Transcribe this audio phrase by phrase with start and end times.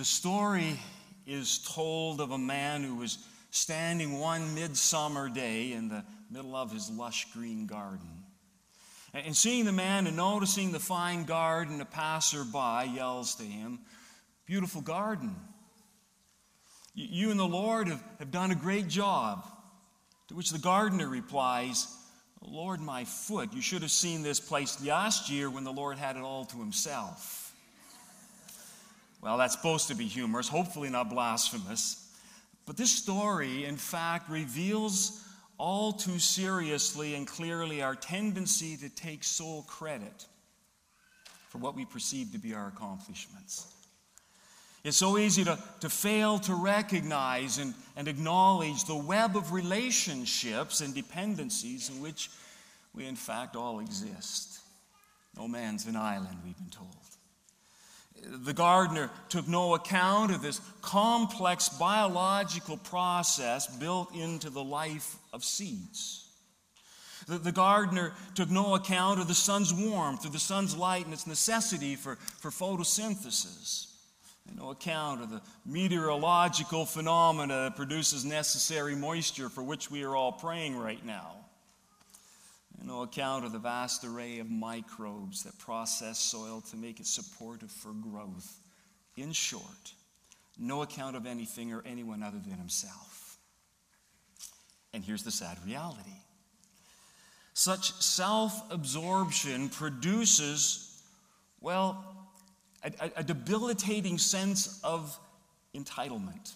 [0.00, 0.80] The story
[1.26, 3.18] is told of a man who was
[3.50, 8.24] standing one midsummer day in the middle of his lush green garden.
[9.12, 13.80] And seeing the man and noticing the fine garden, a passerby yells to him,
[14.46, 15.36] Beautiful garden.
[16.94, 19.44] You and the Lord have, have done a great job.
[20.28, 21.86] To which the gardener replies,
[22.40, 26.16] Lord, my foot, you should have seen this place last year when the Lord had
[26.16, 27.49] it all to himself.
[29.20, 32.08] Well, that's supposed to be humorous, hopefully not blasphemous.
[32.66, 35.24] But this story, in fact, reveals
[35.58, 40.26] all too seriously and clearly our tendency to take sole credit
[41.48, 43.66] for what we perceive to be our accomplishments.
[44.82, 50.80] It's so easy to, to fail to recognize and, and acknowledge the web of relationships
[50.80, 52.30] and dependencies in which
[52.94, 54.60] we, in fact, all exist.
[55.36, 56.96] No man's an island, we've been told.
[58.22, 65.44] The gardener took no account of this complex biological process built into the life of
[65.44, 66.28] seeds.
[67.26, 71.14] The, the gardener took no account of the sun's warmth or the sun's light and
[71.14, 73.90] its necessity for, for photosynthesis
[74.56, 80.32] no account of the meteorological phenomena that produces necessary moisture for which we are all
[80.32, 81.36] praying right now.
[82.84, 87.70] No account of the vast array of microbes that process soil to make it supportive
[87.70, 88.60] for growth.
[89.16, 89.92] In short,
[90.58, 93.38] no account of anything or anyone other than himself.
[94.92, 96.10] And here's the sad reality
[97.52, 101.02] such self absorption produces,
[101.60, 102.04] well,
[102.82, 105.18] a, a debilitating sense of
[105.74, 106.54] entitlement.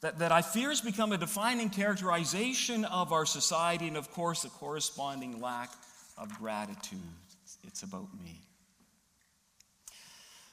[0.00, 4.44] That, that I fear has become a defining characterization of our society, and of course,
[4.44, 5.70] a corresponding lack
[6.16, 7.00] of gratitude.
[7.64, 8.40] It's about me.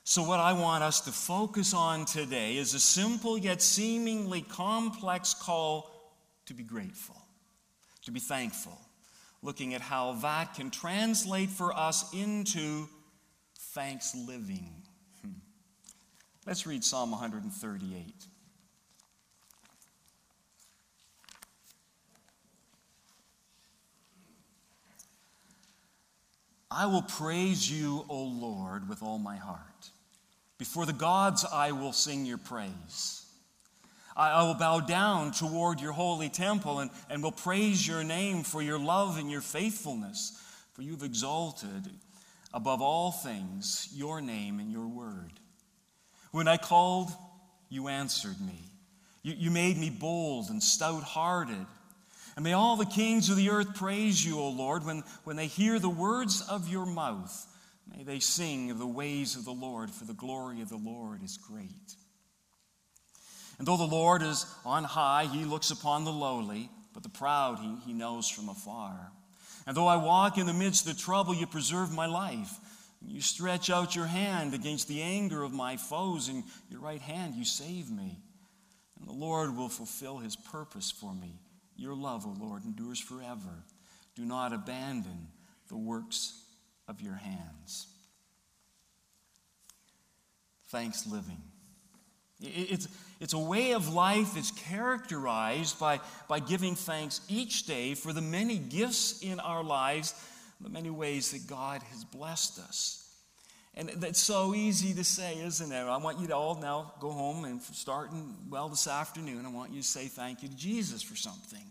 [0.04, 5.34] So, what I want us to focus on today is a simple yet seemingly complex
[5.34, 5.92] call
[6.46, 7.16] to be grateful,
[8.06, 8.80] to be thankful,
[9.42, 12.88] looking at how that can translate for us into
[13.74, 14.70] thanks living.
[15.22, 15.32] Hmm.
[16.46, 18.28] Let's read Psalm 138.
[26.70, 29.60] I will praise you, O Lord, with all my heart.
[30.58, 33.26] Before the gods, I will sing your praise.
[34.18, 38.62] I, will bow down toward your holy temple and, and will praise your name for
[38.62, 40.42] your love and your faithfulness,
[40.74, 41.90] for you've exalted
[42.54, 45.34] above all things your name and your word.
[46.32, 47.10] When I called,
[47.70, 48.60] you answered me.
[49.22, 51.66] You, you made me bold and stout hearted.
[52.36, 55.48] And may all the kings of the earth praise you, O Lord, when, when they
[55.48, 57.48] hear the words of your mouth.
[57.96, 61.24] May they sing of the ways of the Lord, for the glory of the Lord
[61.24, 61.96] is great.
[63.58, 67.60] And though the Lord is on high, he looks upon the lowly, but the proud
[67.60, 69.12] he, he knows from afar.
[69.66, 72.52] And though I walk in the midst of the trouble, you preserve my life.
[73.08, 77.36] You stretch out your hand against the anger of my foes, and your right hand
[77.36, 78.20] you save me.
[79.00, 81.40] And the Lord will fulfill his purpose for me.
[81.78, 83.64] Your love, O Lord, endures forever.
[84.16, 85.28] Do not abandon
[85.68, 86.42] the works
[86.88, 87.88] of your hands.
[90.70, 91.42] Thanks living.
[92.42, 92.88] It's,
[93.20, 98.22] it's a way of life that's characterized by, by giving thanks each day for the
[98.22, 100.14] many gifts in our lives,
[100.60, 103.05] the many ways that God has blessed us.
[103.78, 105.76] And that's so easy to say, isn't it?
[105.76, 109.72] I want you to all now go home and starting, well, this afternoon, I want
[109.72, 111.64] you to say thank you to Jesus for something.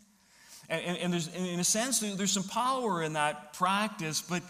[0.69, 4.43] And, and, and there's, in a sense, there's some power in that practice, but,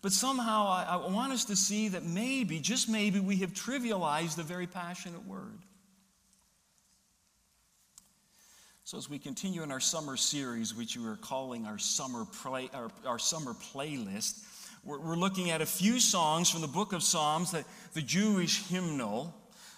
[0.00, 4.36] but somehow I, I want us to see that maybe, just maybe, we have trivialized
[4.36, 5.58] the very passionate word.
[8.84, 12.68] So, as we continue in our summer series, which we are calling our summer, play,
[12.74, 14.44] our, our summer playlist,
[14.84, 17.64] we're, we're looking at a few songs from the book of Psalms, that
[17.94, 19.34] the Jewish hymnal,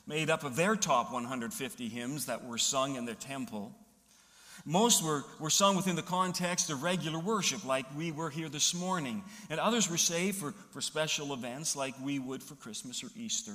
[0.07, 3.75] made up of their top 150 hymns that were sung in their temple.
[4.67, 8.75] Most were, were sung within the context of regular worship, like we were here this
[8.75, 13.09] morning, and others were saved for, for special events, like we would for Christmas or
[13.17, 13.55] Easter.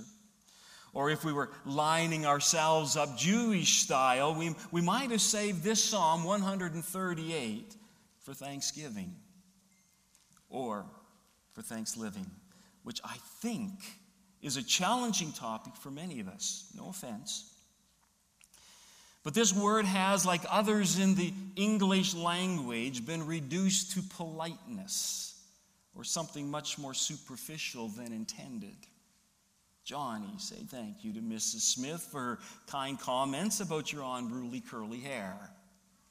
[0.93, 5.83] Or if we were lining ourselves up Jewish style, we, we might have saved this
[5.83, 7.75] Psalm 138
[8.21, 9.15] for Thanksgiving
[10.49, 10.85] or
[11.53, 12.29] for Thanksgiving,
[12.83, 13.71] which I think
[14.41, 16.71] is a challenging topic for many of us.
[16.75, 17.53] No offense.
[19.23, 25.41] But this word has, like others in the English language, been reduced to politeness
[25.93, 28.75] or something much more superficial than intended
[29.89, 31.61] Johnny, say thank you to Mrs.
[31.61, 35.35] Smith for her kind comments about your unruly curly hair.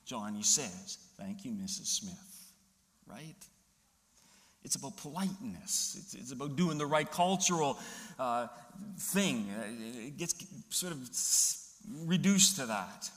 [0.05, 1.87] Johnny says, Thank you, Mrs.
[1.87, 2.53] Smith.
[3.07, 3.37] Right?
[4.65, 5.97] It's about politeness.
[5.99, 7.79] It's, it's about doing the right cultural
[8.19, 8.49] uh,
[8.99, 9.49] thing.
[9.51, 10.35] Uh, it gets
[10.71, 10.99] sort of
[12.07, 13.11] reduced to that.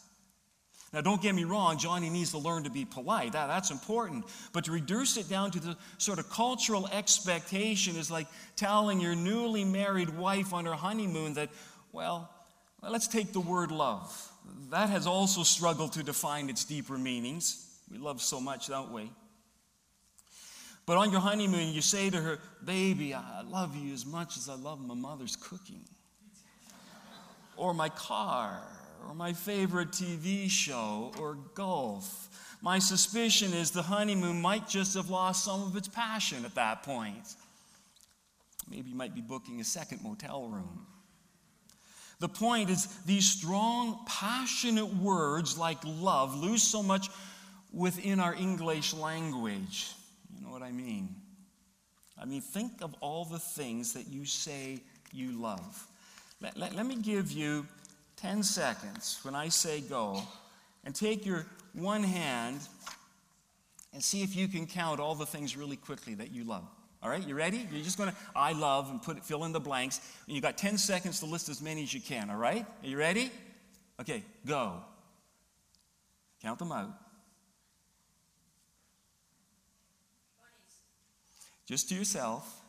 [0.94, 3.32] Now, don't get me wrong, Johnny needs to learn to be polite.
[3.32, 4.26] That, that's important.
[4.52, 8.28] But to reduce it down to the sort of cultural expectation is like
[8.58, 11.50] telling your newly married wife on her honeymoon that,
[11.94, 12.30] well,
[12.82, 14.14] let's take the word love.
[14.72, 17.66] That has also struggled to define its deeper meanings.
[17.90, 19.12] We love so much, don't we?
[20.86, 24.50] But on your honeymoon, you say to her, Baby, I love you as much as
[24.50, 25.81] I love my mother's cooking,
[27.56, 28.62] or my car,
[29.07, 32.30] or my favorite TV show, or golf.
[32.62, 36.84] My suspicion is the honeymoon might just have lost some of its passion at that
[36.84, 37.36] point.
[38.69, 40.86] Maybe you might be booking a second motel room.
[42.19, 47.10] The point is, these strong, passionate words like love lose so much
[47.74, 49.92] within our English language.
[50.51, 51.15] What I mean?
[52.21, 54.81] I mean, think of all the things that you say
[55.13, 55.88] you love.
[56.42, 57.65] Let, let, let me give you
[58.18, 60.21] 10 seconds when I say go,
[60.83, 62.59] and take your one hand
[63.94, 66.68] and see if you can count all the things really quickly that you love.
[67.01, 67.65] All right, you ready?
[67.71, 70.01] You're just to I love and put it, fill in the blanks.
[70.27, 72.65] And you got 10 seconds to list as many as you can, all right?
[72.83, 73.31] Are you ready?
[74.01, 74.83] Okay, go.
[76.44, 76.92] Count them out.
[81.66, 82.62] Just to yourself.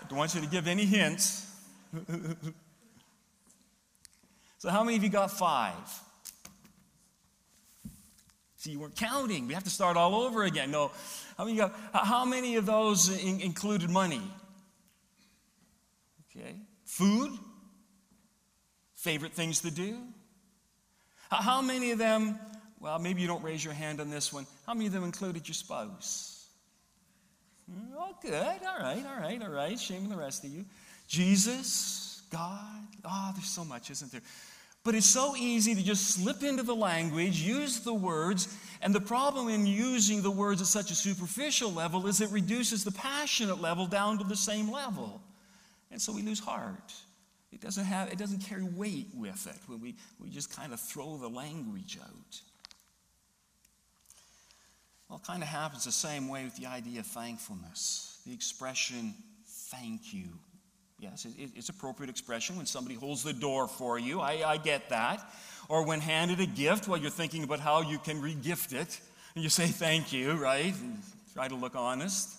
[0.00, 1.46] I don't want you to give any hints.
[4.58, 6.02] So, how many of you got five?
[8.56, 9.46] See, you weren't counting.
[9.46, 10.72] We have to start all over again.
[10.72, 10.90] No.
[11.36, 14.20] How many, got, how many of those in, included money?
[16.36, 16.56] Okay.
[16.84, 17.30] Food?
[18.96, 19.96] Favorite things to do?
[21.30, 22.36] How many of them,
[22.80, 24.44] well, maybe you don't raise your hand on this one.
[24.66, 26.37] How many of them included your spouse?
[27.96, 28.32] Oh, good.
[28.34, 29.78] All right, all right, all right.
[29.78, 30.64] Shaming the rest of you.
[31.06, 32.86] Jesus, God.
[33.04, 34.22] Oh, there's so much, isn't there?
[34.84, 38.48] But it's so easy to just slip into the language, use the words,
[38.80, 42.84] and the problem in using the words at such a superficial level is it reduces
[42.84, 45.20] the passionate level down to the same level.
[45.90, 46.94] And so we lose heart.
[47.52, 50.80] It doesn't have it doesn't carry weight with it when we, we just kind of
[50.80, 52.40] throw the language out.
[55.08, 58.20] Well, it kind of happens the same way with the idea of thankfulness.
[58.26, 59.14] The expression
[59.46, 60.28] thank you
[61.00, 64.20] Yes, it, it's appropriate expression when somebody holds the door for you.
[64.20, 65.20] I, I get that.
[65.68, 69.00] Or when handed a gift, while you're thinking about how you can regift it,
[69.34, 70.74] and you say thank you, right?
[70.74, 70.98] And
[71.34, 72.34] try to look honest.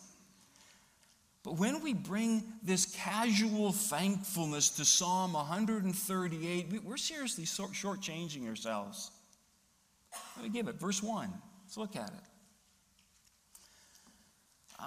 [1.43, 9.11] But when we bring this casual thankfulness to Psalm 138, we're seriously shortchanging ourselves.
[10.35, 10.75] Let me give it.
[10.75, 11.33] Verse 1.
[11.63, 12.38] Let's look at it.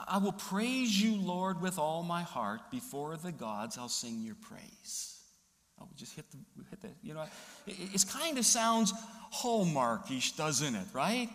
[0.09, 2.71] I will praise you, Lord, with all my heart.
[2.71, 5.19] Before the gods, I'll sing your praise.
[5.81, 6.39] Oh, we just hit the,
[6.71, 7.25] hit the you know,
[7.67, 8.93] it, it kind of sounds
[9.31, 11.29] hallmarkish, doesn't it, right?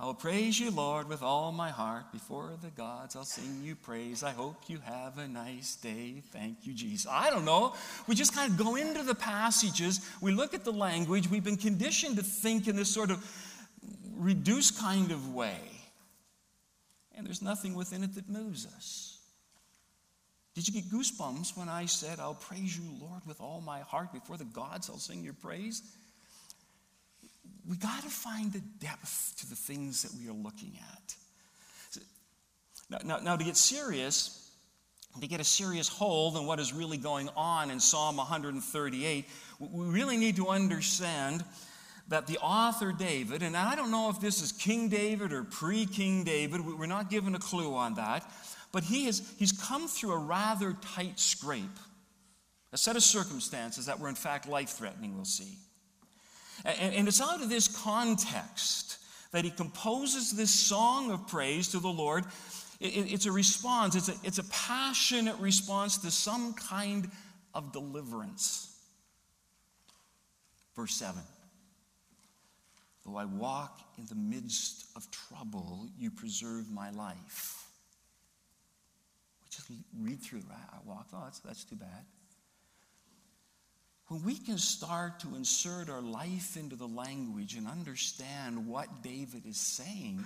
[0.00, 2.12] I will praise you, Lord, with all my heart.
[2.12, 4.22] Before the gods, I'll sing you praise.
[4.22, 6.22] I hope you have a nice day.
[6.32, 7.10] Thank you, Jesus.
[7.10, 7.74] I don't know.
[8.06, 10.00] We just kind of go into the passages.
[10.20, 11.28] We look at the language.
[11.28, 13.26] We've been conditioned to think in this sort of
[14.16, 15.77] reduced kind of way
[17.18, 19.18] and there's nothing within it that moves us.
[20.54, 24.12] Did you get goosebumps when I said, I'll praise you, Lord, with all my heart?
[24.12, 25.82] Before the gods, I'll sing your praise.
[27.68, 31.14] We got to find the depth to the things that we are looking at.
[32.90, 34.50] Now, now, now, to get serious,
[35.20, 39.28] to get a serious hold on what is really going on in Psalm 138,
[39.60, 41.44] we really need to understand
[42.08, 45.86] that the author David, and I don't know if this is King David or pre
[45.86, 48.28] King David, we're not given a clue on that,
[48.72, 51.62] but he has, he's come through a rather tight scrape,
[52.72, 55.58] a set of circumstances that were in fact life threatening, we'll see.
[56.64, 58.98] And, and it's out of this context
[59.32, 62.24] that he composes this song of praise to the Lord.
[62.80, 67.10] It, it's a response, it's a, it's a passionate response to some kind
[67.54, 68.74] of deliverance.
[70.74, 71.20] Verse 7.
[73.08, 77.66] Though I walk in the midst of trouble, you preserve my life.
[79.42, 80.58] We just read through, right?
[80.72, 82.04] I walk, oh, that's, that's too bad.
[84.08, 89.46] When we can start to insert our life into the language and understand what David
[89.46, 90.24] is saying,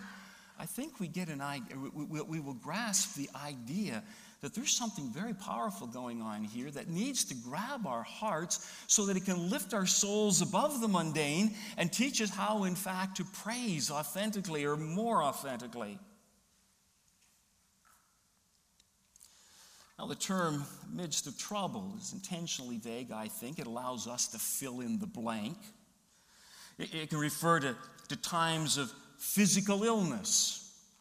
[0.58, 4.02] I think we get an idea, we, we, will grasp the idea
[4.42, 9.06] that there's something very powerful going on here that needs to grab our hearts so
[9.06, 13.16] that it can lift our souls above the mundane and teach us how, in fact,
[13.16, 15.98] to praise authentically or more authentically.
[19.98, 23.60] Now, the term midst of trouble is intentionally vague, I think.
[23.60, 25.56] It allows us to fill in the blank.
[26.78, 27.76] It, it can refer to,
[28.08, 28.92] to times of
[29.22, 30.58] physical illness.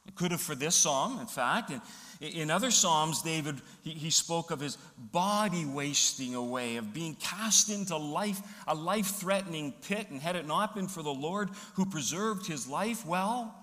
[0.07, 1.71] It could have for this psalm, in fact.
[1.71, 1.81] And
[2.21, 7.69] in other Psalms, David, he, he spoke of his body wasting away, of being cast
[7.69, 10.11] into life, a life threatening pit.
[10.11, 13.55] And had it not been for the Lord who preserved his life, well,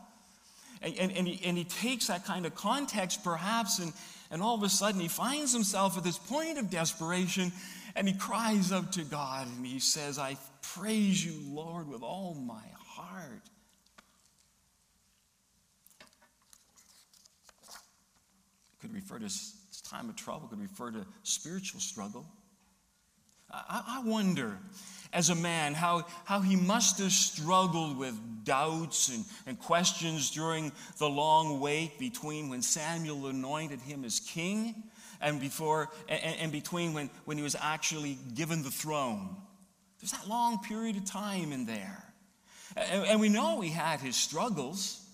[0.83, 3.93] and, and, and, he, and he takes that kind of context perhaps, and,
[4.31, 7.53] and all of a sudden he finds himself at this point of desperation
[7.95, 10.37] and he cries out to God and he says, I
[10.75, 13.43] praise you, Lord, with all my heart.
[18.89, 19.55] Could refer to this
[19.85, 22.27] time of trouble, could refer to spiritual struggle.
[23.51, 24.59] I, I wonder,
[25.13, 28.15] as a man, how, how he must have struggled with
[28.45, 34.83] doubts and, and questions during the long wait between when Samuel anointed him as king
[35.21, 39.37] and, before, and, and between when, when he was actually given the throne.
[40.01, 42.05] There's that long period of time in there.
[42.77, 45.05] And, and we know he had his struggles.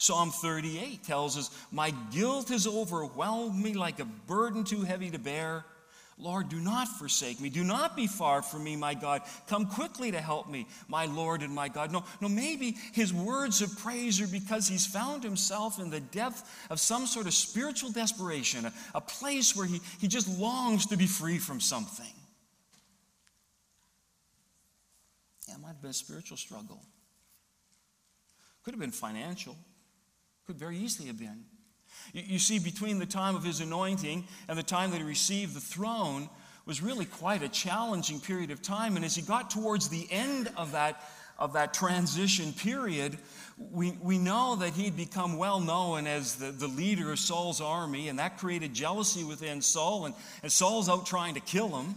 [0.00, 5.18] Psalm 38 tells us, My guilt has overwhelmed me like a burden too heavy to
[5.18, 5.62] bear.
[6.16, 7.50] Lord, do not forsake me.
[7.50, 9.20] Do not be far from me, my God.
[9.46, 11.92] Come quickly to help me, my Lord and my God.
[11.92, 16.50] No, no, maybe his words of praise are because he's found himself in the depth
[16.70, 20.96] of some sort of spiritual desperation, a, a place where he, he just longs to
[20.96, 22.06] be free from something.
[25.46, 26.80] Yeah, it might have been a spiritual struggle.
[28.62, 29.56] Could have been financial.
[30.50, 31.44] Could very easily have been.
[32.12, 35.60] You, see, between the time of his anointing and the time that he received the
[35.60, 36.28] throne
[36.66, 38.96] was really quite a challenging period of time.
[38.96, 43.16] And as he got towards the end of that, of that transition period,
[43.58, 48.08] we, we know that he'd become well known as the, the leader of Saul's army,
[48.08, 51.94] and that created jealousy within Saul, and, and Saul's out trying to kill him.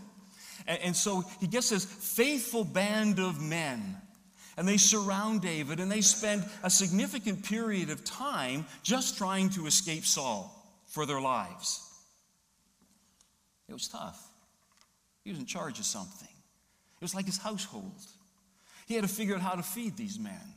[0.67, 3.97] And, and so he gets this faithful band of men
[4.57, 9.65] and they surround David and they spend a significant period of time just trying to
[9.65, 10.53] escape Saul
[10.87, 11.81] for their lives.
[13.67, 14.21] It was tough.
[15.23, 17.91] He was in charge of something, it was like his household.
[18.85, 20.53] He had to figure out how to feed these men.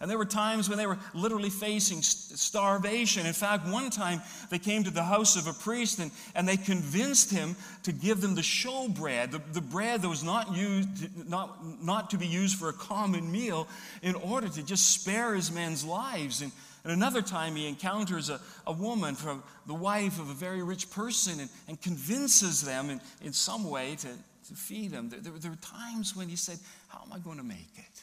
[0.00, 3.26] And there were times when they were literally facing starvation.
[3.26, 6.58] In fact, one time they came to the house of a priest and, and they
[6.58, 11.58] convinced him to give them the showbread, the, the bread that was not, used, not,
[11.82, 13.68] not to be used for a common meal,
[14.02, 16.42] in order to just spare his men's lives.
[16.42, 16.52] And,
[16.84, 20.90] and another time he encounters a, a woman from the wife of a very rich
[20.90, 24.08] person and, and convinces them in, in some way to,
[24.48, 25.08] to feed them.
[25.08, 28.02] There, there, there were times when he said, How am I going to make it?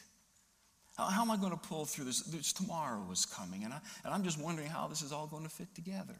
[0.97, 2.53] How, how am I going to pull through this?
[2.53, 5.49] tomorrow is coming, and, I, and I'm just wondering how this is all going to
[5.49, 6.15] fit together.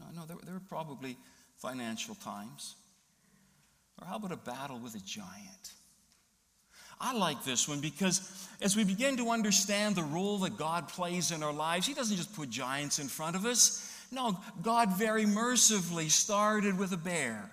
[0.00, 1.16] No, no there, there were probably
[1.56, 2.76] financial times.
[4.00, 5.72] Or how about a battle with a giant?
[7.00, 11.30] I like this one because as we begin to understand the role that God plays
[11.30, 13.94] in our lives, He doesn't just put giants in front of us.
[14.10, 17.50] No, God very mercifully started with a bear.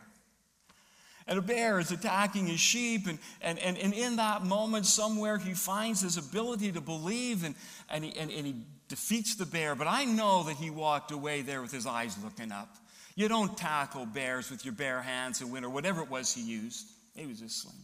[1.28, 3.08] And a bear is attacking his sheep.
[3.08, 7.56] And, and, and, and in that moment, somewhere, he finds his ability to believe and,
[7.90, 8.56] and, he, and, and he
[8.88, 9.76] defeats the bear.
[9.76, 12.76] But I know that he walked away there with his eyes looking up.
[13.16, 16.42] You don't tackle bears with your bare hands and win, or whatever it was he
[16.42, 16.86] used.
[17.16, 17.76] It was a sling.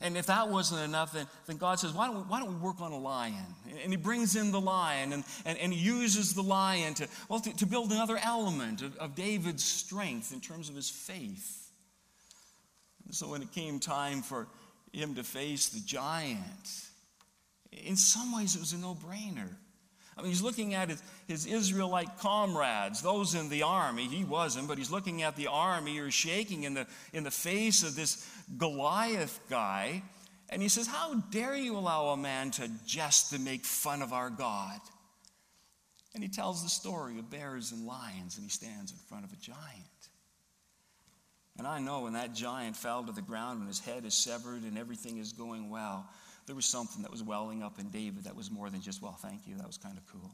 [0.00, 2.60] And if that wasn't enough, then, then God says, why don't, we, why don't we
[2.60, 3.46] work on a lion?
[3.82, 7.40] And he brings in the lion and, and, and he uses the lion to, well,
[7.40, 11.70] to, to build another element of, of David's strength in terms of his faith.
[13.06, 14.48] And so when it came time for
[14.92, 16.40] him to face the giant,
[17.72, 19.48] in some ways it was a no brainer.
[20.16, 24.06] I mean, he's looking at his, his Israelite comrades, those in the army.
[24.06, 27.82] He wasn't, but he's looking at the army are shaking in the, in the face
[27.82, 30.02] of this Goliath guy.
[30.48, 34.14] And he says, How dare you allow a man to jest and make fun of
[34.14, 34.80] our God?
[36.14, 39.32] And he tells the story of bears and lions, and he stands in front of
[39.32, 39.58] a giant.
[41.58, 44.62] And I know when that giant fell to the ground, when his head is severed
[44.62, 46.08] and everything is going well,
[46.46, 49.18] there was something that was welling up in David that was more than just, well,
[49.20, 50.30] thank you, that was kind of cool.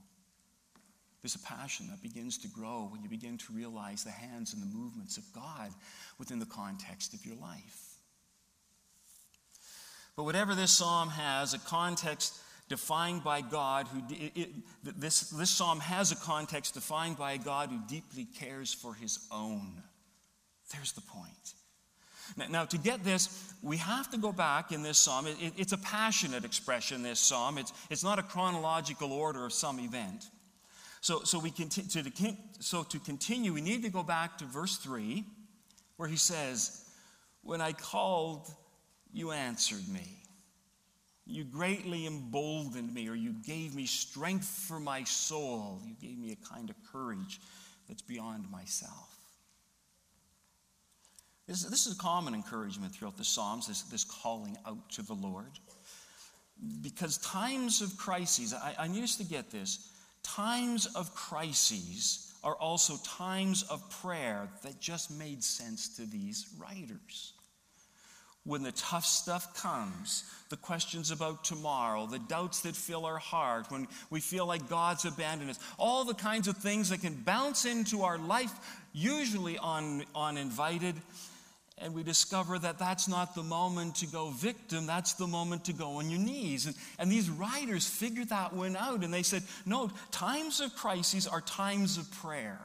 [1.23, 4.63] There's a passion that begins to grow when you begin to realize the hands and
[4.63, 5.71] the movements of God
[6.19, 7.93] within the context of your life.
[10.17, 12.39] But whatever this psalm has, a context
[12.69, 14.49] defined by God, who it, it,
[14.83, 19.21] this, this psalm has a context defined by a God who deeply cares for his
[19.31, 19.83] own.
[20.73, 21.55] There's the point.
[22.37, 25.27] Now, to get this, we have to go back in this psalm.
[25.27, 27.59] It, it's a passionate expression, this psalm.
[27.59, 30.27] It's, it's not a chronological order of some event.
[31.01, 34.77] So, so, we conti- to, so to continue, we need to go back to verse
[34.77, 35.25] 3,
[35.97, 36.89] where he says,
[37.43, 38.49] When I called,
[39.13, 40.23] you answered me.
[41.27, 45.81] You greatly emboldened me, or you gave me strength for my soul.
[45.85, 47.41] You gave me a kind of courage
[47.89, 49.22] that's beyond myself.
[51.47, 55.15] This, this is a common encouragement throughout the Psalms, this, this calling out to the
[55.15, 55.59] Lord.
[56.83, 59.91] Because times of crises, I, I need us to get this,
[60.23, 67.33] times of crises are also times of prayer that just made sense to these writers
[68.45, 73.71] when the tough stuff comes, the questions about tomorrow, the doubts that fill our heart,
[73.71, 77.65] when we feel like God's abandoned us, all the kinds of things that can bounce
[77.65, 78.53] into our life,
[78.93, 80.97] usually un, uninvited,
[81.79, 85.73] and we discover that that's not the moment to go victim, that's the moment to
[85.73, 86.67] go on your knees.
[86.67, 91.27] And, and these writers figured that one out, and they said, no, times of crises
[91.27, 92.61] are times of prayer.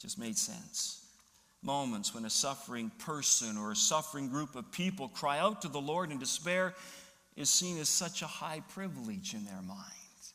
[0.00, 1.02] Just made sense
[1.62, 5.80] moments when a suffering person or a suffering group of people cry out to the
[5.80, 6.74] Lord in despair
[7.36, 10.34] is seen as such a high privilege in their minds.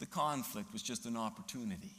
[0.00, 1.94] The conflict was just an opportunity.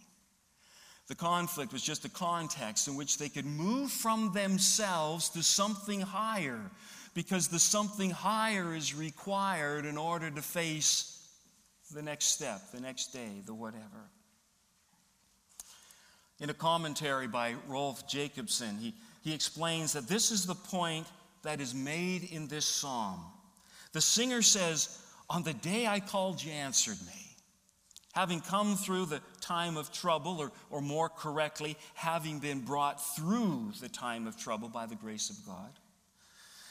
[1.10, 6.00] The conflict was just a context in which they could move from themselves to something
[6.00, 6.62] higher
[7.16, 11.28] because the something higher is required in order to face
[11.92, 14.12] the next step, the next day, the whatever.
[16.40, 21.08] In a commentary by Rolf Jacobson, he, he explains that this is the point
[21.42, 23.20] that is made in this psalm.
[23.94, 27.29] The singer says, On the day I called, you answered me.
[28.14, 33.72] Having come through the time of trouble, or, or more correctly, having been brought through
[33.80, 35.72] the time of trouble by the grace of God.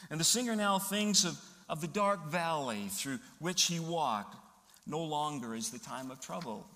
[0.09, 4.35] And the singer now thinks of, of the dark valley through which he walked,
[4.85, 6.67] no longer is the time of trouble.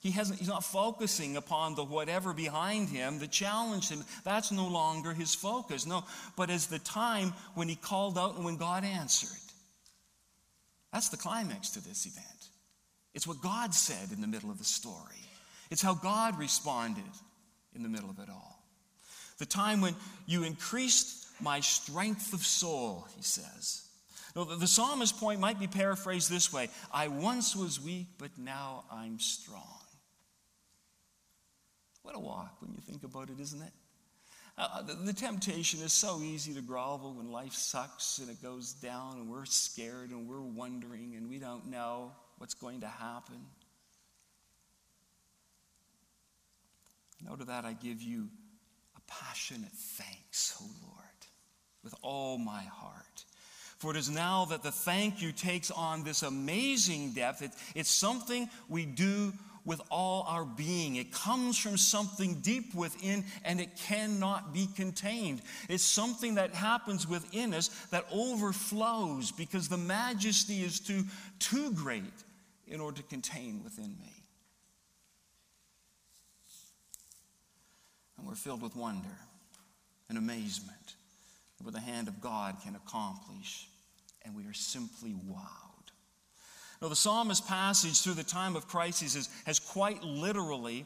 [0.00, 4.04] He hasn't, he's not focusing upon the whatever behind him that challenged him.
[4.22, 5.84] That's no longer his focus.
[5.84, 6.04] No,
[6.36, 9.36] but as the time when he called out and when God answered.
[10.92, 12.24] That's the climax to this event.
[13.16, 15.24] It's what God said in the middle of the story,
[15.70, 17.02] it's how God responded
[17.74, 18.62] in the middle of it all.
[19.38, 19.94] The time when
[20.26, 23.82] you increased my strength of soul, he says.
[24.34, 28.84] No, the psalmist's point might be paraphrased this way I once was weak, but now
[28.92, 29.62] I'm strong.
[32.02, 33.72] What a walk when you think about it, isn't it?
[34.58, 38.72] Uh, the, the, temptation is so easy to grovel when life sucks and it goes
[38.72, 43.46] down and we're scared and we're wondering and we don't know what's going to happen.
[47.24, 48.28] No, to that I give you
[48.96, 51.04] a passionate thanks, O Lord,
[51.82, 53.24] with all my heart.
[53.78, 57.42] For it is now that the thank you takes on this amazing depth.
[57.42, 59.32] It, it's something we do
[59.66, 60.96] with all our being.
[60.96, 65.42] It comes from something deep within and it cannot be contained.
[65.68, 71.04] It's something that happens within us that overflows because the majesty is too,
[71.38, 72.04] too great
[72.66, 74.12] in order to contain within me.
[78.16, 79.18] And we're filled with wonder
[80.08, 80.94] and amazement
[81.58, 83.68] at what the hand of God can accomplish.
[84.24, 85.75] And we are simply wow.
[86.80, 90.84] Now, the psalmist passage through the time of crisis has, has quite literally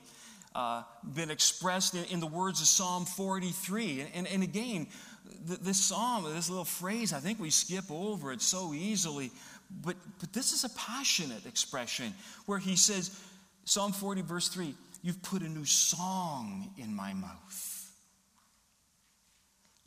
[0.55, 0.83] uh,
[1.15, 4.01] been expressed in, in, the words of Psalm 43.
[4.01, 4.87] And, and, and again,
[5.47, 9.31] th- this psalm, this little phrase, I think we skip over it so easily.
[9.85, 12.15] But, but this is a passionate expression
[12.47, 13.19] where he says,
[13.65, 17.93] Psalm 40, verse 3, You've put a new song in my mouth.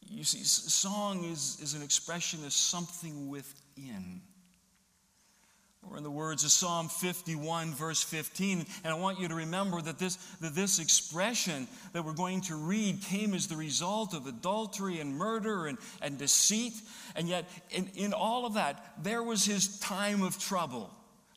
[0.02, 4.22] You see, song is, is an expression of something within
[5.89, 8.65] or in the words of Psalm 51, verse 15.
[8.84, 12.56] And I want you to remember that this, that this expression that we're going to
[12.56, 16.74] read came as the result of adultery and murder and, and deceit.
[17.15, 20.89] And yet, in, in all of that, there was his time of trouble,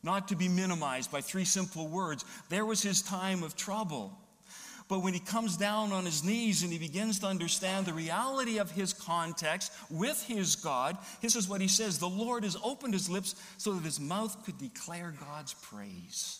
[0.03, 2.23] not to be minimized by three simple words.
[2.49, 4.17] There was his time of trouble.
[4.87, 8.57] But when he comes down on his knees and he begins to understand the reality
[8.57, 12.93] of his context with his God, this is what he says The Lord has opened
[12.93, 16.39] his lips so that his mouth could declare God's praise.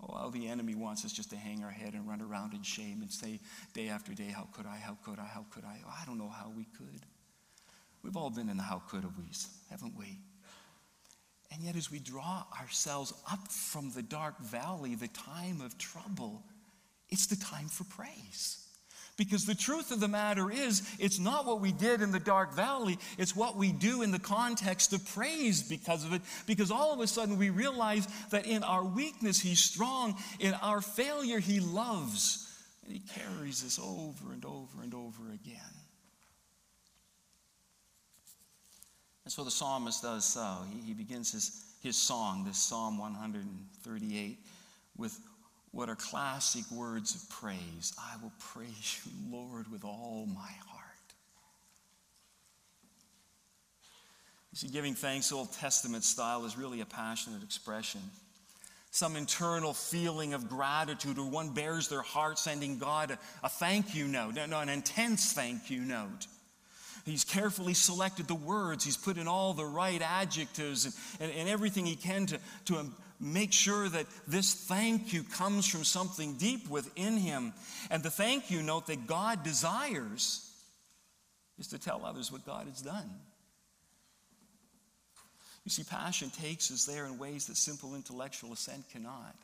[0.00, 2.62] Oh, how the enemy wants us just to hang our head and run around in
[2.62, 3.40] shame and say
[3.74, 4.76] day after day, How could I?
[4.76, 5.26] How could I?
[5.26, 5.80] How could I?
[5.86, 7.04] Oh, I don't know how we could.
[8.02, 10.20] We've all been in the how could we's, haven't we?
[11.52, 16.44] And yet, as we draw ourselves up from the dark valley, the time of trouble,
[17.10, 18.58] it's the time for praise.
[19.16, 22.54] Because the truth of the matter is, it's not what we did in the dark
[22.54, 26.22] valley, it's what we do in the context of praise because of it.
[26.46, 30.80] Because all of a sudden we realize that in our weakness, He's strong, in our
[30.80, 32.48] failure, He loves.
[32.84, 35.74] And He carries us over and over and over again.
[39.24, 40.58] And so the psalmist does so.
[40.72, 44.38] He, he begins his, his song, this Psalm 138,
[44.96, 45.18] with
[45.72, 47.92] what are classic words of praise.
[47.98, 50.84] I will praise you, Lord, with all my heart.
[54.52, 58.00] You see, giving thanks, Old Testament style, is really a passionate expression.
[58.90, 63.94] Some internal feeling of gratitude, or one bears their heart sending God a, a thank
[63.94, 66.26] you note, no, an intense thank you note.
[67.04, 68.84] He's carefully selected the words.
[68.84, 72.90] He's put in all the right adjectives and, and, and everything he can to, to
[73.20, 77.52] make sure that this thank you comes from something deep within him.
[77.90, 80.48] And the thank you note that God desires
[81.58, 83.10] is to tell others what God has done.
[85.64, 89.36] You see, passion takes us there in ways that simple intellectual assent cannot.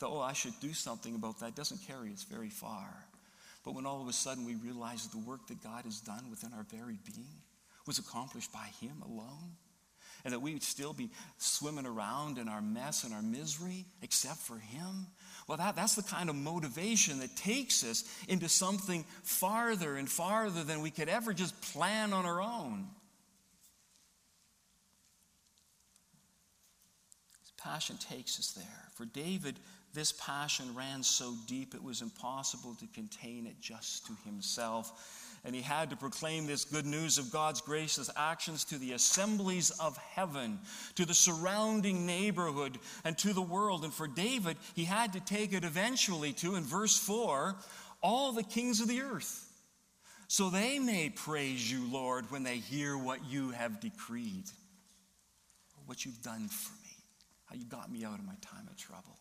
[0.00, 2.88] The, oh, I should do something about that doesn't carry us very far.
[3.64, 6.52] But when all of a sudden we realize the work that God has done within
[6.54, 7.42] our very being
[7.86, 9.56] was accomplished by Him alone,
[10.24, 14.38] and that we would still be swimming around in our mess and our misery except
[14.38, 15.06] for Him.
[15.46, 20.62] Well, that, that's the kind of motivation that takes us into something farther and farther
[20.62, 22.86] than we could ever just plan on our own.
[27.62, 28.88] Passion takes us there.
[28.94, 29.56] For David,
[29.92, 35.54] this passion ran so deep it was impossible to contain it just to himself and
[35.54, 39.96] he had to proclaim this good news of God's gracious actions to the assemblies of
[39.96, 40.58] heaven,
[40.96, 43.84] to the surrounding neighborhood, and to the world.
[43.84, 47.56] And for David, he had to take it eventually to, in verse 4,
[48.02, 49.46] all the kings of the earth.
[50.28, 54.44] So they may praise you, Lord, when they hear what you have decreed,
[55.86, 56.96] what you've done for me,
[57.46, 59.19] how you got me out of my time of trouble.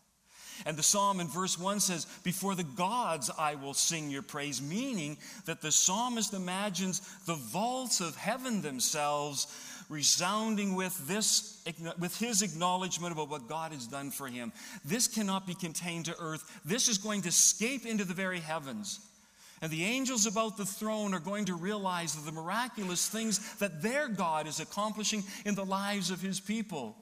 [0.65, 4.61] And the psalm in verse 1 says, Before the gods I will sing your praise,
[4.61, 9.47] meaning that the psalmist imagines the vaults of heaven themselves
[9.89, 11.61] resounding with this
[11.97, 14.53] with his acknowledgement about what God has done for him.
[14.85, 16.61] This cannot be contained to earth.
[16.63, 18.99] This is going to escape into the very heavens.
[19.61, 24.07] And the angels about the throne are going to realize the miraculous things that their
[24.07, 26.95] God is accomplishing in the lives of his people.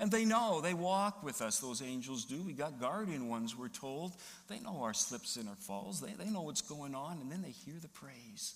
[0.00, 2.40] And they know, they walk with us, those angels do.
[2.42, 4.12] We got guardian ones, we're told.
[4.46, 7.42] They know our slips and our falls, they, they know what's going on, and then
[7.42, 8.54] they hear the praise.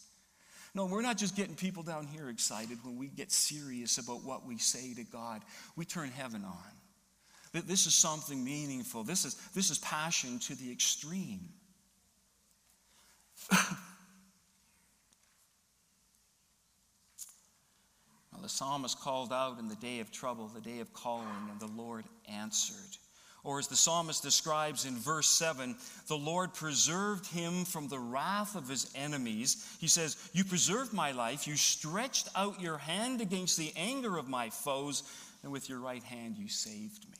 [0.74, 4.46] No, we're not just getting people down here excited when we get serious about what
[4.46, 5.42] we say to God.
[5.76, 7.62] We turn heaven on.
[7.66, 9.04] This is something meaningful.
[9.04, 11.40] This is, this is passion to the extreme.
[18.40, 21.74] the psalmist called out in the day of trouble, the day of calling, and the
[21.80, 22.96] Lord answered.
[23.44, 28.54] Or as the psalmist describes in verse 7, the Lord preserved him from the wrath
[28.54, 29.76] of his enemies.
[29.80, 31.46] He says, You preserved my life.
[31.46, 35.02] You stretched out your hand against the anger of my foes,
[35.42, 37.18] and with your right hand you saved me.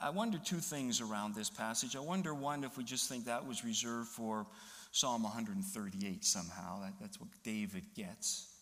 [0.00, 1.94] I wonder two things around this passage.
[1.94, 4.46] I wonder, one, if we just think that was reserved for
[4.90, 6.80] Psalm 138 somehow.
[6.80, 8.55] That, that's what David gets.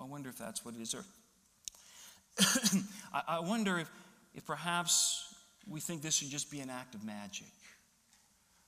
[0.00, 0.94] I wonder if that's what it is.
[3.28, 3.90] I wonder if,
[4.34, 5.34] if perhaps
[5.68, 7.46] we think this should just be an act of magic.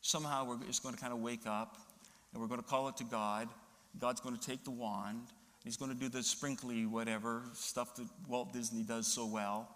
[0.01, 1.77] Somehow we're just going to kind of wake up
[2.33, 3.49] and we're going to call it to God.
[3.99, 5.27] God's going to take the wand.
[5.65, 9.69] He's going to do the sprinkly whatever stuff that Walt Disney does so well.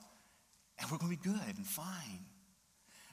[0.79, 2.25] And we're going to be good and fine.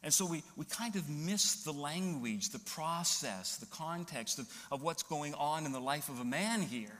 [0.02, 4.82] And so we, we kind of miss the language, the process, the context of, of
[4.82, 6.98] what's going on in the life of a man here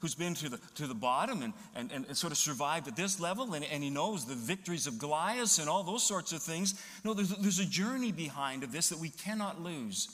[0.00, 3.18] who's been to the, to the bottom and, and, and sort of survived at this
[3.18, 6.80] level, and, and he knows the victories of Goliath and all those sorts of things.
[7.04, 10.08] No, there's, there's a journey behind of this that we cannot lose.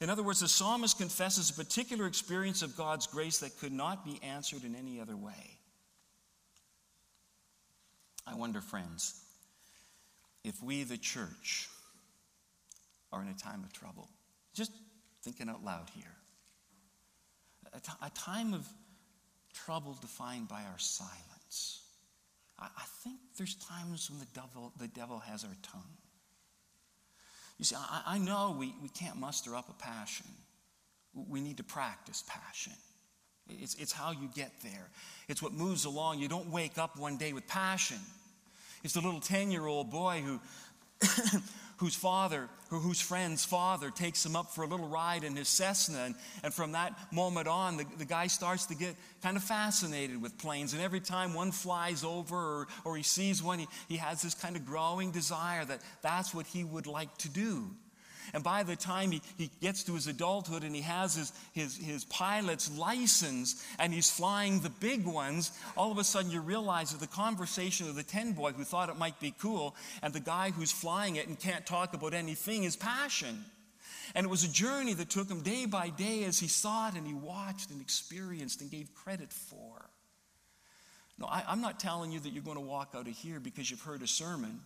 [0.00, 4.04] In other words, the psalmist confesses a particular experience of God's grace that could not
[4.04, 5.58] be answered in any other way.
[8.26, 9.20] I wonder, friends,
[10.44, 11.68] if we, the church,
[13.12, 14.08] are in a time of trouble.
[14.54, 14.72] Just
[15.22, 16.04] thinking out loud here.
[17.74, 18.66] A, t- a time of
[19.52, 21.82] trouble defined by our silence.
[22.58, 25.82] I, I think there's times when the devil, the devil has our tongue.
[27.58, 30.26] You see, I, I know we, we can't muster up a passion.
[31.14, 32.72] We need to practice passion.
[33.48, 34.88] It's, it's how you get there.
[35.28, 36.20] It's what moves along.
[36.20, 37.98] You don't wake up one day with passion.
[38.82, 40.40] It's the little 10 year old boy who,
[41.82, 45.48] whose father, or whose friend's father, takes him up for a little ride in his
[45.48, 45.98] Cessna.
[46.04, 46.14] And,
[46.44, 50.38] and from that moment on, the, the guy starts to get kind of fascinated with
[50.38, 50.74] planes.
[50.74, 54.32] And every time one flies over or, or he sees one, he, he has this
[54.32, 57.68] kind of growing desire that that's what he would like to do.
[58.34, 61.76] And by the time he, he gets to his adulthood and he has his, his,
[61.76, 66.92] his pilot's license and he's flying the big ones, all of a sudden you realize
[66.92, 70.20] that the conversation of the 10 boy who thought it might be cool and the
[70.20, 73.44] guy who's flying it and can't talk about anything is passion.
[74.14, 76.94] And it was a journey that took him day by day as he saw it
[76.94, 79.90] and he watched and experienced and gave credit for.
[81.18, 83.70] No, I, I'm not telling you that you're going to walk out of here because
[83.70, 84.60] you've heard a sermon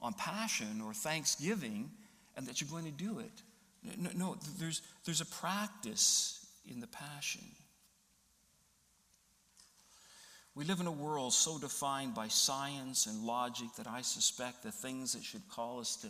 [0.00, 1.90] on passion or thanksgiving
[2.38, 3.42] and that you're going to do it.
[3.98, 7.42] No, no, there's, there's a practice in the passion.
[10.54, 14.70] We live in a world so defined by science and logic that I suspect the
[14.70, 16.08] things that should call us to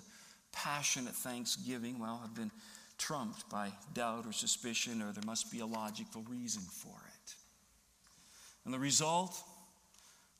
[0.52, 2.50] passionate thanksgiving, well, have been
[2.98, 7.34] trumped by doubt or suspicion, or there must be a logical reason for it.
[8.66, 9.34] And the result?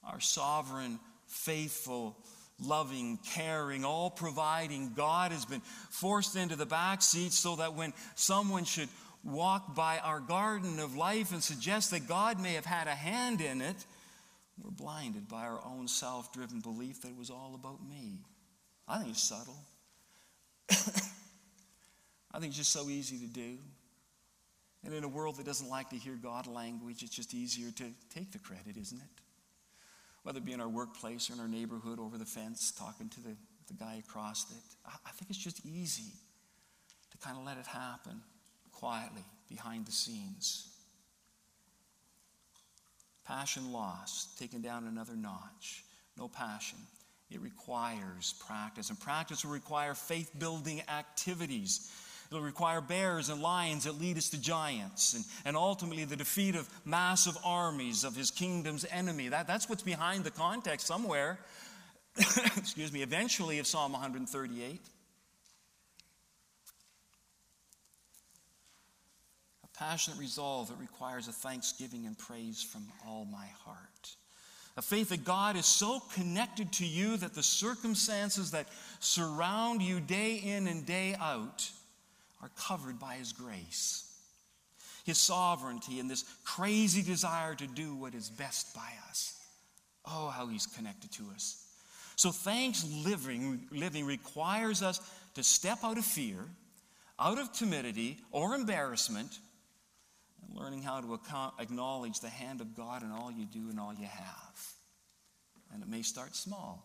[0.05, 2.17] Our sovereign, faithful,
[2.61, 7.93] loving, caring, all providing God has been forced into the back seat so that when
[8.15, 8.89] someone should
[9.25, 13.41] walk by our garden of life and suggest that God may have had a hand
[13.41, 13.77] in it,
[14.63, 18.21] we're blinded by our own self driven belief that it was all about me.
[18.89, 19.59] I think it's subtle.
[22.33, 23.59] I think it's just so easy to do.
[24.85, 27.85] And in a world that doesn't like to hear God language, it's just easier to
[28.15, 29.23] take the credit, isn't it?
[30.23, 33.21] Whether it be in our workplace or in our neighborhood over the fence, talking to
[33.21, 33.37] the,
[33.69, 34.63] the guy across it.
[34.87, 36.13] I, I think it's just easy
[37.11, 38.21] to kind of let it happen
[38.73, 40.69] quietly behind the scenes.
[43.27, 45.85] Passion lost, taken down another notch.
[46.17, 46.79] No passion.
[47.31, 51.91] It requires practice, and practice will require faith building activities
[52.31, 56.57] It'll require bears and lions that lead us to giants and, and ultimately the defeat
[56.57, 59.29] of massive armies of his kingdom's enemy.
[59.29, 61.39] That, that's what's behind the context somewhere,
[62.19, 64.81] excuse me, eventually of Psalm 138.
[69.65, 74.17] A passionate resolve that requires a thanksgiving and praise from all my heart.
[74.77, 78.69] A faith that God is so connected to you that the circumstances that
[79.01, 81.71] surround you day in and day out
[82.43, 84.05] are covered by His grace.
[85.05, 89.35] His sovereignty and this crazy desire to do what is best by us.
[90.05, 91.65] Oh, how He's connected to us.
[92.17, 95.01] So, thanks living, living requires us
[95.35, 96.39] to step out of fear,
[97.19, 99.39] out of timidity or embarrassment,
[100.43, 101.21] and learning how to
[101.61, 104.67] acknowledge the hand of God in all you do and all you have.
[105.73, 106.85] And it may start small.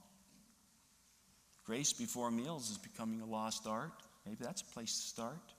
[1.65, 4.02] Grace before meals is becoming a lost art.
[4.25, 5.53] Maybe that's a place to start.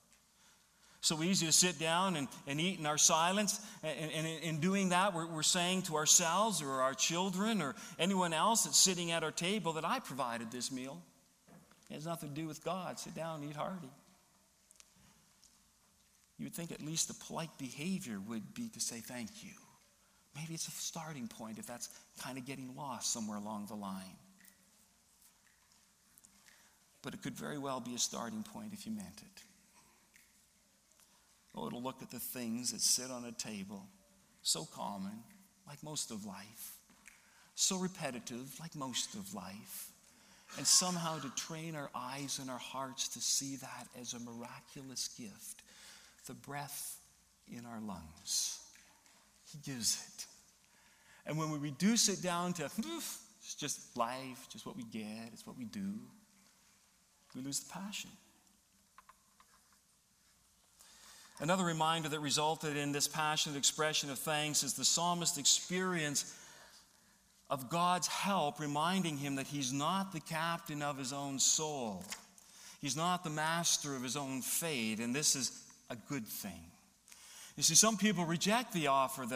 [1.01, 3.61] So easy to sit down and, and eat in our silence.
[3.83, 8.33] And, and in doing that, we're, we're saying to ourselves or our children or anyone
[8.33, 11.03] else that's sitting at our table that I provided this meal.
[11.91, 12.99] It has nothing to do with God.
[12.99, 13.91] Sit down and eat hearty.
[16.39, 19.51] You would think at least the polite behavior would be to say thank you.
[20.35, 21.91] Maybe it's a starting point if that's
[22.23, 24.17] kind of getting lost somewhere along the line
[27.05, 29.43] but it could very well be a starting point if you meant it.
[31.55, 33.87] Oh, it'll look at the things that sit on a table,
[34.43, 35.23] so common,
[35.69, 36.73] like most of life,
[37.55, 39.91] so repetitive, like most of life,
[40.57, 45.09] and somehow to train our eyes and our hearts to see that as a miraculous
[45.09, 45.63] gift
[46.27, 46.97] the breath
[47.55, 48.59] in our lungs.
[49.53, 50.25] He gives it.
[51.27, 52.99] And when we reduce it down to, hmm,
[53.41, 55.99] it's just life, just what we get, it's what we do,
[57.35, 58.11] we lose the passion.
[61.41, 66.33] Another reminder that resulted in this passionate expression of thanks is the psalmist's experience
[67.51, 72.05] of God's help, reminding him that he's not the captain of his own soul.
[72.81, 76.71] He's not the master of his own fate, and this is a good thing.
[77.57, 79.27] You see, some people reject the offer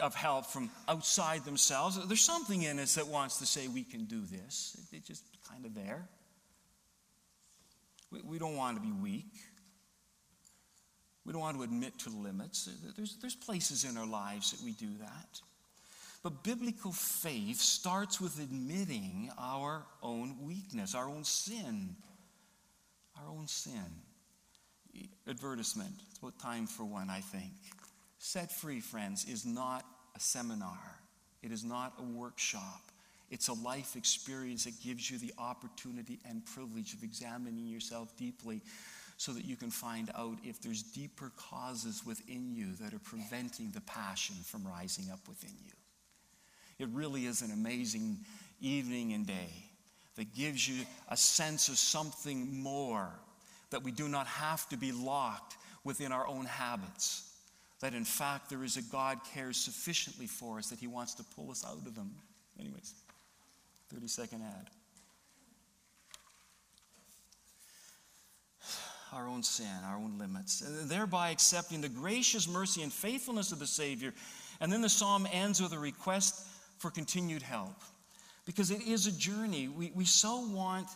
[0.00, 1.98] of help from outside themselves.
[2.06, 4.76] There's something in us that wants to say we can do this.
[4.92, 6.08] It's just kind of there.
[8.10, 9.32] We, we don't want to be weak.
[11.24, 12.68] We don't want to admit to limits.
[12.68, 15.40] Uh, there's, there's places in our lives that we do that.
[16.22, 21.96] But biblical faith starts with admitting our own weakness, our own sin.
[23.16, 23.84] Our own sin.
[25.28, 25.92] Advertisement.
[26.10, 27.52] It's about time for one, I think.
[28.18, 29.84] Set Free, friends, is not
[30.16, 30.98] a seminar,
[31.42, 32.87] it is not a workshop.
[33.30, 38.62] It's a life experience that gives you the opportunity and privilege of examining yourself deeply
[39.18, 43.70] so that you can find out if there's deeper causes within you that are preventing
[43.72, 45.72] the passion from rising up within you.
[46.78, 48.18] It really is an amazing
[48.60, 49.50] evening and day
[50.14, 53.10] that gives you a sense of something more,
[53.70, 57.24] that we do not have to be locked within our own habits.
[57.80, 61.24] That in fact there is a God cares sufficiently for us that He wants to
[61.24, 62.14] pull us out of them.
[62.58, 62.94] Anyways,
[63.92, 64.70] 30 second ad.
[69.12, 73.66] Our own sin, our own limits, thereby accepting the gracious mercy and faithfulness of the
[73.66, 74.12] Savior.
[74.60, 76.46] And then the psalm ends with a request
[76.78, 77.74] for continued help.
[78.44, 79.68] Because it is a journey.
[79.68, 80.88] We, we so want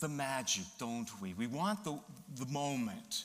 [0.00, 1.34] the magic, don't we?
[1.34, 1.98] We want the,
[2.38, 3.24] the moment.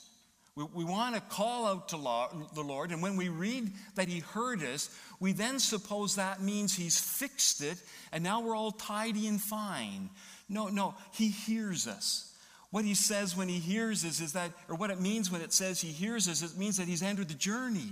[0.55, 4.07] We, we want to call out to law, the Lord, and when we read that
[4.07, 4.89] He heard us,
[5.19, 7.77] we then suppose that means He's fixed it,
[8.11, 10.09] and now we're all tidy and fine.
[10.47, 12.31] No, no, He hears us.
[12.71, 15.53] What He says when He hears us is that, or what it means when it
[15.53, 17.91] says He hears us, it means that He's entered the journey.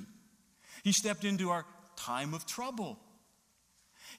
[0.84, 2.97] He stepped into our time of trouble.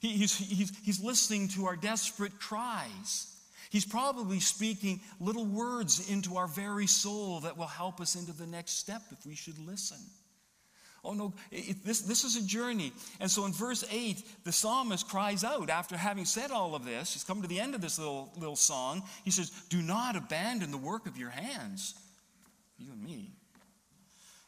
[0.01, 3.34] He, he's, he's, he's listening to our desperate cries.
[3.69, 8.47] He's probably speaking little words into our very soul that will help us into the
[8.47, 9.97] next step if we should listen.
[11.05, 12.91] Oh no, it, this, this is a journey.
[13.19, 17.13] And so in verse 8, the psalmist cries out after having said all of this.
[17.13, 19.03] He's come to the end of this little, little song.
[19.23, 21.93] He says, Do not abandon the work of your hands.
[22.79, 23.33] You and me.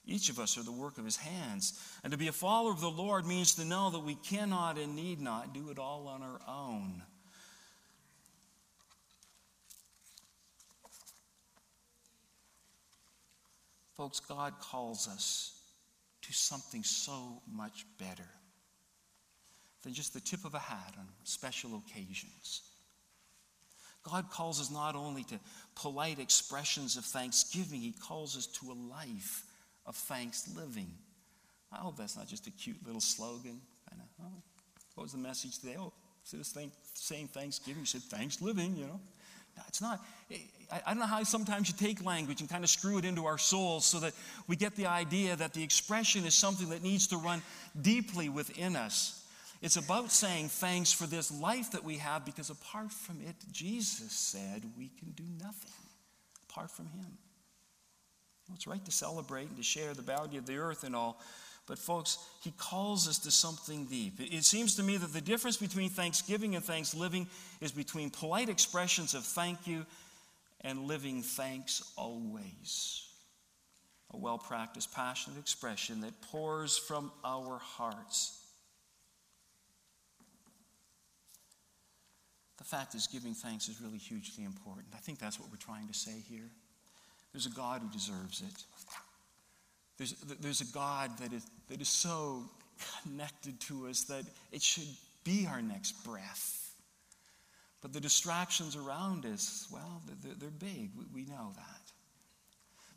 [0.07, 1.79] Each of us are the work of his hands.
[2.03, 4.95] And to be a follower of the Lord means to know that we cannot and
[4.95, 7.03] need not do it all on our own.
[13.97, 15.59] Folks, God calls us
[16.21, 18.29] to something so much better
[19.83, 22.61] than just the tip of a hat on special occasions.
[24.03, 25.39] God calls us not only to
[25.75, 29.43] polite expressions of thanksgiving, He calls us to a life
[29.85, 30.91] of thanks living.
[31.71, 33.59] I hope that's not just a cute little slogan.
[33.89, 34.43] Kind of, oh,
[34.93, 35.75] what was the message today?
[35.79, 38.99] Oh, instead of saying Thanksgiving, you said thanks living, you know.
[39.67, 40.03] It's not.
[40.71, 43.25] I, I don't know how sometimes you take language and kind of screw it into
[43.25, 44.13] our souls so that
[44.47, 47.41] we get the idea that the expression is something that needs to run
[47.79, 49.23] deeply within us.
[49.61, 54.11] It's about saying thanks for this life that we have because apart from it, Jesus
[54.11, 55.71] said we can do nothing
[56.49, 57.17] apart from Him.
[58.47, 61.19] Well, it's right to celebrate and to share the bounty of the earth and all.
[61.67, 64.19] But, folks, he calls us to something deep.
[64.19, 67.27] It seems to me that the difference between thanksgiving and thanksgiving
[67.59, 69.85] is between polite expressions of thank you
[70.61, 73.03] and living thanks always.
[74.11, 78.41] A well practiced, passionate expression that pours from our hearts.
[82.57, 84.87] The fact is, giving thanks is really hugely important.
[84.93, 86.49] I think that's what we're trying to say here.
[87.33, 88.63] There's a God who deserves it.
[89.97, 92.43] There's, there's a God that is, that is so
[93.03, 94.87] connected to us that it should
[95.23, 96.75] be our next breath.
[97.81, 100.91] But the distractions around us, well, they're, they're big.
[100.97, 101.91] We, we know that.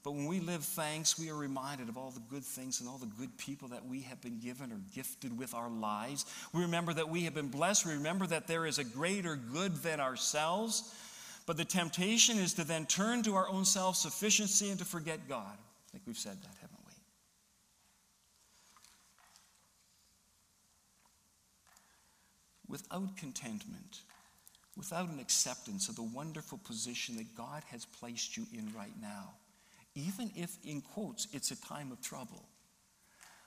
[0.03, 2.97] But when we live thanks, we are reminded of all the good things and all
[2.97, 6.25] the good people that we have been given or gifted with our lives.
[6.55, 7.85] We remember that we have been blessed.
[7.85, 10.95] We remember that there is a greater good than ourselves.
[11.45, 15.29] But the temptation is to then turn to our own self sufficiency and to forget
[15.29, 15.53] God.
[15.53, 16.93] I think we've said that, haven't we?
[22.71, 24.03] Without contentment,
[24.77, 29.35] without an acceptance of the wonderful position that God has placed you in right now,
[29.97, 32.45] even if, in quotes, it's a time of trouble,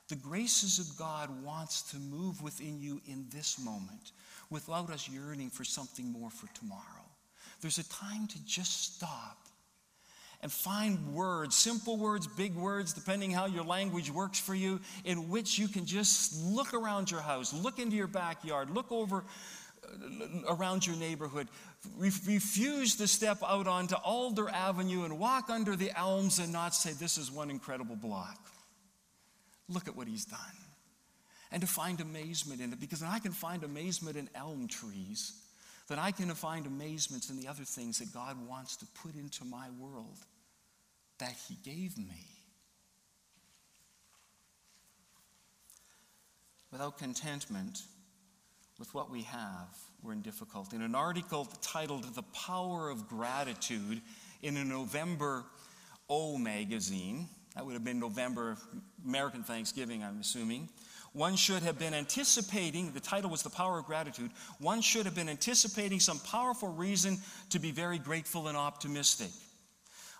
[0.09, 4.11] the graces of God wants to move within you in this moment
[4.49, 7.07] without us yearning for something more for tomorrow.
[7.61, 9.42] There's a time to just stop
[10.43, 15.29] and find words, simple words, big words, depending how your language works for you, in
[15.29, 19.23] which you can just look around your house, look into your backyard, look over
[19.85, 21.47] uh, around your neighborhood.
[21.97, 26.91] refuse to step out onto Alder Avenue and walk under the elms and not say,
[26.91, 28.37] This is one incredible block.
[29.69, 30.39] Look at what he's done.
[31.53, 35.39] And to find amazement in it, because I can find amazement in elm trees
[35.87, 39.45] that I can find amazements in the other things that God wants to put into
[39.45, 40.17] my world
[41.23, 42.27] that He gave me.
[46.69, 47.83] Without contentment
[48.77, 49.69] with what we have,
[50.01, 50.75] we're in difficulty.
[50.75, 54.01] In an article titled The Power of Gratitude
[54.41, 55.45] in a November
[56.09, 58.57] O magazine, That would have been November,
[59.05, 60.67] American Thanksgiving, I'm assuming.
[61.13, 64.31] One should have been anticipating, the title was The Power of Gratitude.
[64.59, 67.19] One should have been anticipating some powerful reason
[67.51, 69.29] to be very grateful and optimistic.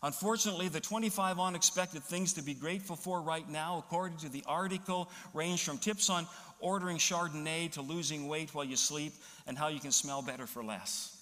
[0.04, 5.10] Unfortunately, the 25 unexpected things to be grateful for right now, according to the article,
[5.34, 6.28] range from tips on
[6.60, 9.14] ordering Chardonnay to losing weight while you sleep
[9.48, 11.18] and how you can smell better for less.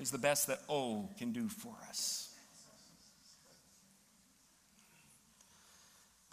[0.00, 2.34] It's the best that O can do for us.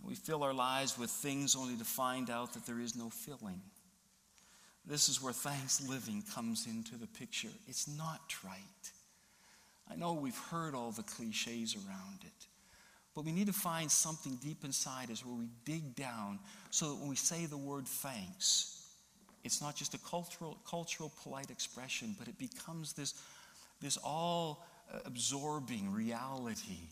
[0.04, 3.62] We fill our lives with things only to find out that there is no filling.
[4.88, 7.50] This is where thanks living comes into the picture.
[7.68, 8.92] It's not trite.
[9.92, 12.48] I know we've heard all the cliches around it,
[13.14, 16.40] but we need to find something deep inside us where we dig down
[16.70, 18.86] so that when we say the word thanks,
[19.44, 23.16] it's not just a cultural, cultural polite expression, but it becomes this,
[23.82, 24.66] this all
[25.06, 26.90] absorbing reality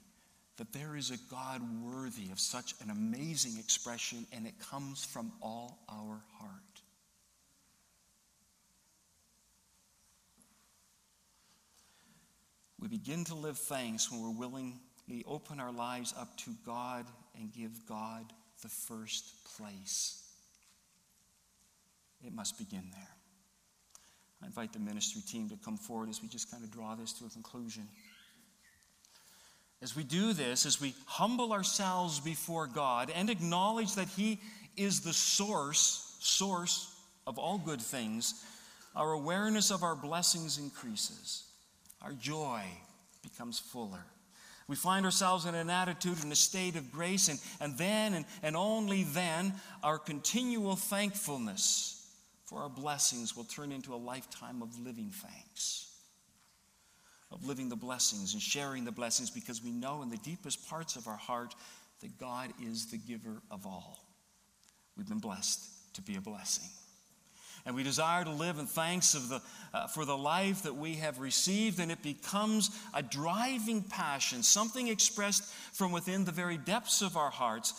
[0.57, 5.31] that there is a God worthy of such an amazing expression, and it comes from
[5.41, 6.59] all our heart.
[12.78, 17.05] We begin to live thanks when we're willingly open our lives up to God
[17.37, 18.25] and give God
[18.63, 20.23] the first place.
[22.25, 23.07] It must begin there.
[24.41, 27.13] I invite the ministry team to come forward as we just kind of draw this
[27.13, 27.87] to a conclusion.
[29.81, 34.39] As we do this, as we humble ourselves before God and acknowledge that He
[34.75, 36.93] is the source, source
[37.27, 38.43] of all good things,
[38.95, 41.48] our awareness of our blessings increases
[42.01, 42.63] our joy
[43.21, 44.05] becomes fuller.
[44.67, 48.25] We find ourselves in an attitude, in a state of grace, and, and then and,
[48.43, 52.07] and only then our continual thankfulness
[52.45, 55.87] for our blessings will turn into a lifetime of living thanks,
[57.31, 60.95] of living the blessings and sharing the blessings because we know in the deepest parts
[60.95, 61.55] of our heart
[62.01, 64.03] that God is the giver of all.
[64.95, 66.69] We've been blessed to be a blessing.
[67.65, 69.41] And we desire to live in thanks the,
[69.73, 74.87] uh, for the life that we have received, and it becomes a driving passion, something
[74.87, 75.43] expressed
[75.73, 77.73] from within the very depths of our hearts.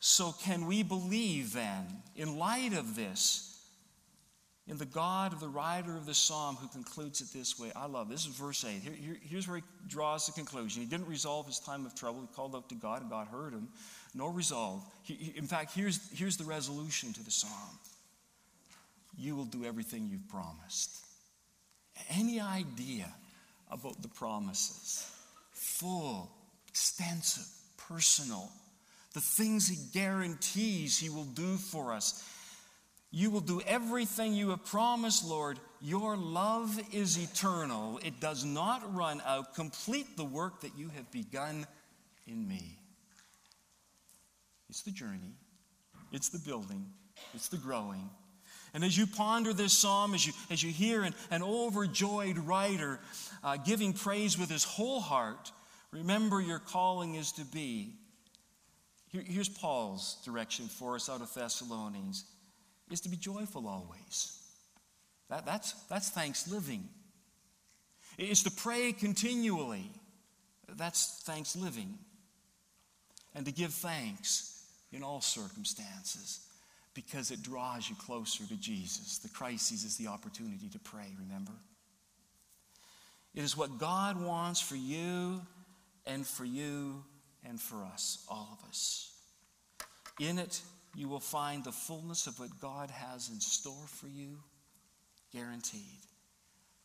[0.00, 3.50] So, can we believe then, in light of this,
[4.66, 7.70] in the God of the writer of the psalm who concludes it this way?
[7.76, 8.26] I love this.
[8.26, 8.80] is verse 8.
[8.80, 10.82] Here, here, here's where he draws the conclusion.
[10.82, 12.22] He didn't resolve his time of trouble.
[12.22, 13.68] He called out to God, and God heard him.
[14.14, 14.82] No resolve.
[15.02, 17.78] He, in fact, here's, here's the resolution to the psalm
[19.16, 21.04] you will do everything you've promised.
[22.10, 23.12] Any idea
[23.70, 25.10] about the promises?
[25.52, 26.30] Full,
[26.68, 27.46] extensive,
[27.76, 28.50] personal.
[29.12, 32.28] The things He guarantees He will do for us.
[33.10, 35.60] You will do everything you have promised, Lord.
[35.80, 38.00] Your love is eternal.
[38.04, 39.54] It does not run out.
[39.54, 41.66] Complete the work that you have begun
[42.26, 42.78] in me.
[44.68, 45.36] It's the journey,
[46.10, 46.86] it's the building,
[47.34, 48.10] it's the growing.
[48.74, 52.98] And as you ponder this psalm, as you, as you hear an, an overjoyed writer
[53.44, 55.52] uh, giving praise with his whole heart,
[55.92, 57.92] remember your calling is to be.
[59.08, 62.24] Here, here's Paul's direction for us out of Thessalonians
[62.90, 64.40] is to be joyful always.
[65.30, 66.88] That, that's, that's thanks living.
[68.18, 69.88] It's to pray continually.
[70.68, 71.96] That's thanks living.
[73.36, 76.43] And to give thanks in all circumstances
[76.94, 79.18] because it draws you closer to Jesus.
[79.18, 81.52] The crisis is the opportunity to pray, remember?
[83.34, 85.42] It is what God wants for you
[86.06, 87.02] and for you
[87.44, 89.12] and for us, all of us.
[90.20, 90.60] In it,
[90.94, 94.38] you will find the fullness of what God has in store for you,
[95.32, 95.80] guaranteed.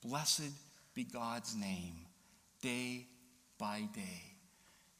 [0.03, 0.51] Blessed
[0.95, 1.93] be God's name,
[2.62, 3.05] day
[3.60, 4.24] by day.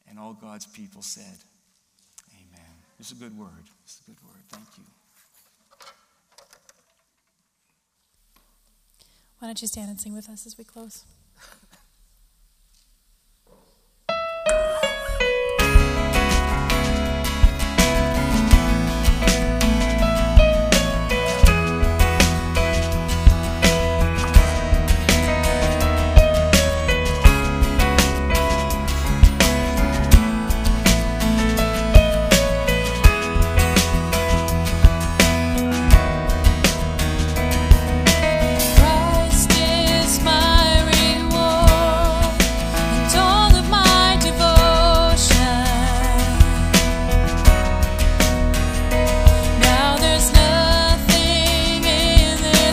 [0.08, 1.38] And all God's people said,
[2.32, 2.72] Amen.
[3.00, 3.50] It's a good word.
[3.84, 4.44] It's a good word.
[4.50, 4.84] Thank you.
[9.40, 11.06] Why don't you stand and sing with us as we close?